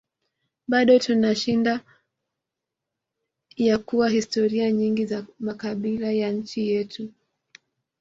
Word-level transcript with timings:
Bado 0.67 0.99
tunashida 0.99 1.81
ya 3.57 3.77
kuwa 3.77 4.09
historia 4.09 4.71
nyingi 4.71 5.05
za 5.05 5.25
makabila 5.39 6.11
ya 6.11 6.31
nchi 6.31 6.67
yetu 6.71 7.11